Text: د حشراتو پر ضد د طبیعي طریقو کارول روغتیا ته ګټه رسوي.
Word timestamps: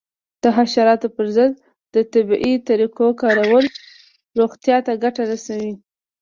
د 0.43 0.45
حشراتو 0.57 1.07
پر 1.15 1.25
ضد 1.35 1.53
د 1.93 1.95
طبیعي 2.13 2.53
طریقو 2.67 3.07
کارول 3.21 3.65
روغتیا 4.39 4.77
ته 4.85 4.93
ګټه 5.03 5.23
رسوي. 5.31 5.73